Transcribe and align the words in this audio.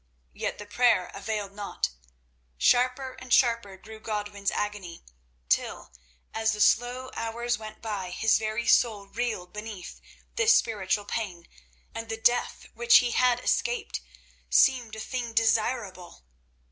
Yet 0.33 0.57
the 0.57 0.65
prayer 0.65 1.11
availed 1.13 1.51
not. 1.51 1.89
Sharper 2.57 3.13
and 3.19 3.31
sharper 3.31 3.77
grew 3.77 3.99
Godwin's 3.99 4.49
agony, 4.49 5.05
till, 5.47 5.91
as 6.33 6.53
the 6.53 6.59
slow 6.59 7.11
hours 7.13 7.59
went 7.59 7.83
by, 7.83 8.09
his 8.09 8.39
very 8.39 8.65
soul 8.65 9.05
reeled 9.05 9.53
beneath 9.53 10.01
this 10.37 10.55
spiritual 10.55 11.05
pain, 11.05 11.47
and 11.93 12.09
the 12.09 12.17
death 12.17 12.65
which 12.73 12.97
he 12.97 13.11
had 13.11 13.41
escaped 13.43 14.01
seemed 14.49 14.95
a 14.95 14.99
thing 14.99 15.33
desirable. 15.33 16.23